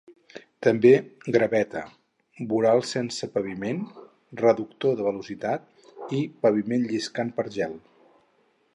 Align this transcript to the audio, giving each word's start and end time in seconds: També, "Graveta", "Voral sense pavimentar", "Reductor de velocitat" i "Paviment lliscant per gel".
També, 0.67 0.93
"Graveta", 1.35 1.83
"Voral 2.53 2.81
sense 2.93 3.29
pavimentar", 3.37 4.07
"Reductor 4.43 4.99
de 5.03 5.09
velocitat" 5.11 5.87
i 6.23 6.27
"Paviment 6.47 6.93
lliscant 6.95 7.35
per 7.41 7.51
gel". 7.61 7.81